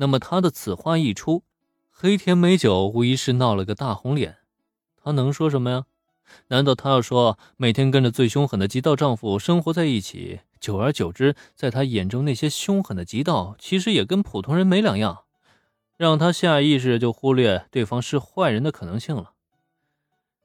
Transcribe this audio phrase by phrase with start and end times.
[0.00, 1.44] 那么他的此话一出，
[1.90, 4.38] 黑田美酒无疑是闹了个大红脸。
[4.96, 5.84] 他能说什么呀？
[6.48, 15.24] 难道他要说每天跟着最凶狠的极道丈夫生活在一起，久而久之，在他眼中那些凶狠的极道其实也跟普通人没两样，
[15.98, 19.32] 让他下意识就忽略对方是坏人的可能性了？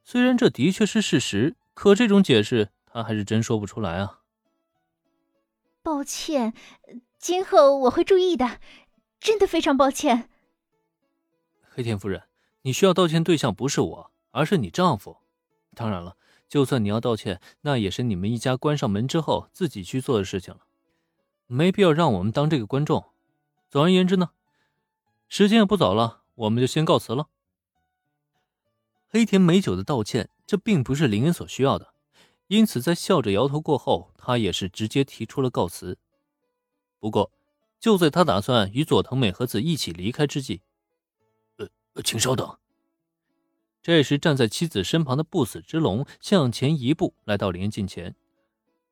[0.03, 4.19] 虽然这的确是事实，可这种解释他还是真说不出来啊。
[5.81, 6.53] 抱歉，
[7.19, 8.59] 今后我会注意的，
[9.26, 10.30] 真的非常抱歉。
[11.71, 12.21] 黑田夫人，
[12.61, 15.18] 你需要道歉对象不是我，而是你丈夫。
[15.74, 16.16] 当然了，
[16.47, 20.60] 就算你要道歉，那也是你们一家关上门之后自己去做的事情了，
[21.47, 23.04] 没必要让我们当这个观众。
[23.68, 24.30] 总而言之呢，
[25.28, 27.28] 时间也不早了，我们就先告辞了。
[29.07, 31.96] 黑田美酒的道歉，这并不是林恩所需要的，
[32.45, 35.97] 因此在笑着摇头过后，他也是直接提出了告辞。
[37.00, 37.31] 不过，
[37.86, 40.64] 就在他打算与佐藤美和子一起离开之际，
[41.58, 41.67] 呃，
[42.03, 42.58] 请稍等。
[43.83, 48.16] 这时，站在妻子身旁的不死之龙向前一步，来到林近前。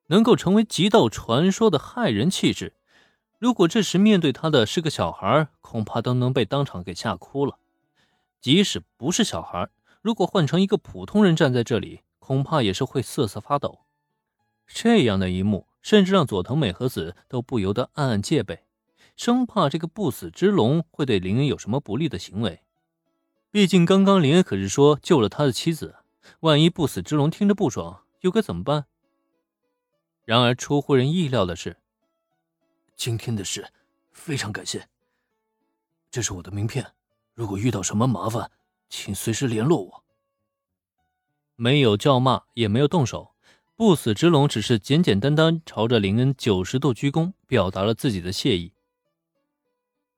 [0.10, 2.76] 能够成为极道传说的骇人气质，
[3.40, 7.58] 如果这时面对他的是个小孩，恐怕都能被当场给吓哭了。
[8.40, 9.70] 即使不是小孩，
[10.04, 13.80] 如果换成一个普通人站在这里，恐怕也是会瑟瑟发抖。
[14.68, 18.60] 这样的一幕，甚至让佐藤美和子都不由得暗暗戒备，
[19.16, 22.62] 生怕这个不死之龙会对林恩有什么不利的行为。
[23.52, 25.96] 毕竟，刚刚林恩可是说救了他的妻子，
[26.40, 28.86] 万一不死之龙听着不爽，又该怎么办？
[30.26, 31.78] 然而，出乎人意料的是，
[32.96, 33.72] 今天的事
[34.12, 34.88] 非常感谢。
[36.10, 36.94] 这是我的名片，
[37.34, 38.50] 如果遇到什么麻烦，
[38.90, 40.04] 请随时联络我。
[41.56, 43.36] 没有叫骂，也没有动手，
[43.76, 48.74] 不死之龙只是简简单单朝着林恩九十度鞠躬，表达了自己的谢意。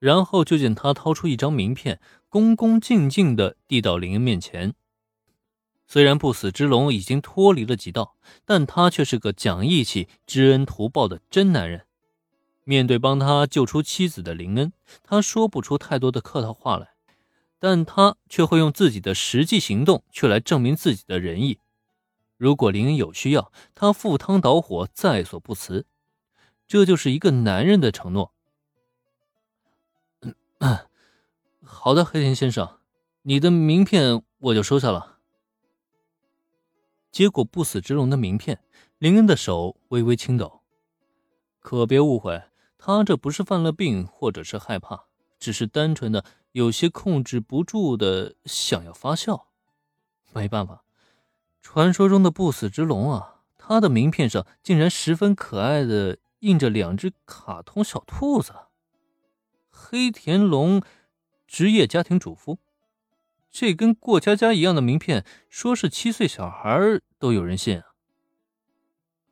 [0.06, 4.76] 然后就见他掏出一张名片，恭恭敬敬地递到林恩面前。
[5.88, 11.88] 虽然不死之龙已经脱离了极道，但他却是个讲义气、知恩图报的真男人。
[12.66, 16.90] 面对帮他救出妻子的林恩，他说不出太多的客套话来，
[17.58, 21.58] 但他却会用自己的实际行动去来证明自己的仁义。
[22.38, 25.88] 如果林恩有需要，他赴汤蹈火在所不辞。
[26.68, 28.35] 这就是一个男人的承诺。
[30.60, 30.88] 嗯，
[31.64, 32.80] 好的，黑田先生，
[33.24, 35.18] 你的名片我就收下了。
[37.12, 38.60] 接过不死之龙的名片，
[38.98, 40.62] 林恩的手微微轻抖。
[41.60, 42.44] 可别误会，
[42.78, 45.06] 他这不是犯了病，或者是害怕，
[45.40, 49.48] 只是单纯的有些控制不住的想要发笑。
[50.34, 50.84] 没办法，
[51.62, 58.54] 传说中的不死之龙啊，他的名片上竟然十分可爱的印着两只卡通小兔子。
[59.78, 60.82] 黑田龙，
[61.46, 62.58] 职业家庭主妇，
[63.52, 66.80] 这跟过家家一样的名片，说是七岁小孩
[67.20, 67.84] 都有人信啊。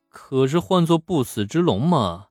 [0.09, 2.27] 可是换做不死之龙嘛，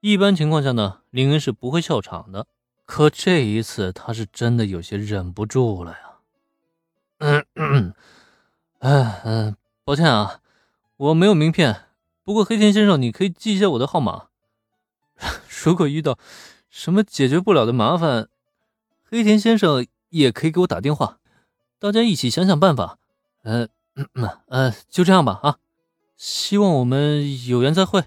[0.00, 2.46] 一般情况下呢，林恩是不会笑场的。
[2.86, 5.98] 可这一次，他是真的有些忍不住了呀。
[7.18, 7.94] 嗯 嗯，
[8.80, 10.40] 嗯，抱歉啊，
[10.96, 11.84] 我没有名片。
[12.24, 14.28] 不过黑田先生，你可以记一下我的号码，
[15.64, 16.18] 如果遇到。
[16.70, 18.28] 什么解决不了的麻烦，
[19.04, 21.18] 黑田先生也可以给我打电话，
[21.78, 22.98] 大家一起想想办法。
[23.42, 23.68] 呃，
[24.48, 25.58] 呃，就这样吧啊，
[26.16, 28.04] 希望我们有缘再会。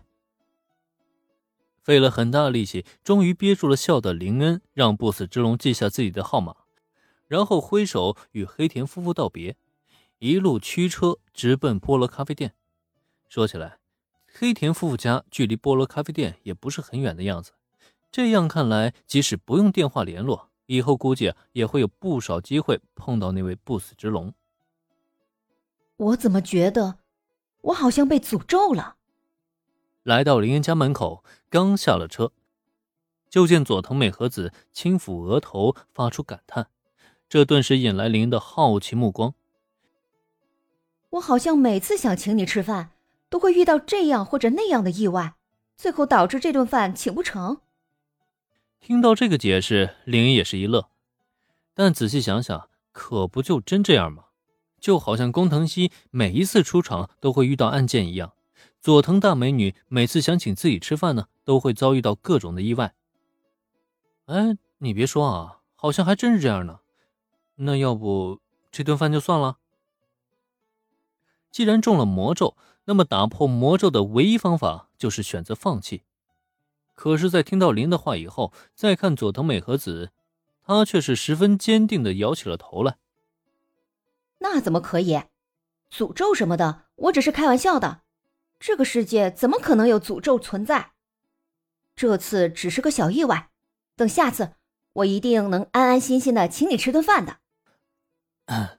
[1.81, 6.55] 费了很大力气，终于憋住了笑的林恩，让不死之龙记下自己的号码，
[7.27, 9.57] 然后挥手与黑田夫妇道别，
[10.19, 12.53] 一路驱车直奔菠萝咖啡店。
[13.27, 13.79] 说起来，
[14.31, 17.53] 黑田夫妇家距离菠萝咖啡店也不是很远的样子。
[18.11, 24.33] 这样看来，即使不用电话联络，以后估计也会有不少机会碰到那位不死之龙。
[25.95, 26.97] 我怎么觉得，
[27.61, 28.97] 我好像被诅咒了？
[30.03, 32.33] 来到林恩家门口，刚下了车，
[33.29, 36.68] 就见佐藤美和子轻抚额头，发出感叹，
[37.30, 39.33] 这顿时引来林恩的好奇目光。
[41.12, 42.91] 我好像每次想请你吃饭，
[43.30, 45.36] 都会遇到这样或者那样的意外，
[45.77, 47.62] 最后导致这顿饭请不成。
[48.81, 50.89] 听到这个解释，林也是一乐，
[51.75, 54.25] 但仔细想想，可不就真这样吗？
[54.80, 58.33] 就好像工藤西每一次出场都会遇到案件一样，
[58.80, 62.95] 佐藤大美女每次想请自己吃饭呢，都会遭遇到各种的意外。
[64.25, 66.80] 哎，你别说啊，好像还真是这样呢。
[67.57, 68.42] 那要不
[68.72, 69.60] 这顿饭就算了？
[71.51, 76.01] 既然中了魔咒，那么打破魔咒的唯一方法就是选择放弃。
[77.01, 80.12] 可是，在听到林的话以后，再看佐藤美和子，
[80.62, 82.98] 她却是十分坚定的摇起了头来。
[84.38, 85.24] 那怎么可以？
[85.92, 88.01] 诅咒什么的，我只是开玩笑的。
[88.59, 90.92] 这个世界怎么可能有诅咒存在？
[91.95, 93.50] 这次只是个小意外，
[93.95, 94.51] 等下次
[94.94, 97.39] 我一定能安安心心的请你吃顿饭的。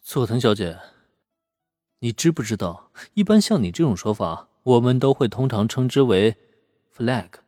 [0.00, 0.78] 佐藤小姐，
[1.98, 6.38] 你知不知道，一般像你这种说法，我们都会通常称之为
[6.96, 7.41] flag。